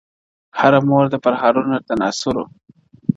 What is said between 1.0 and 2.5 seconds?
ده پرهارونه د ناصورو،